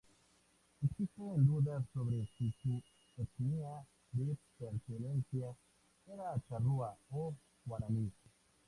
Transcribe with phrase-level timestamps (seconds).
[0.83, 2.81] Existen dudas sobre si su
[3.17, 5.55] etnia de pertenencia
[6.07, 7.35] era charrúa o
[7.65, 8.11] guaraní.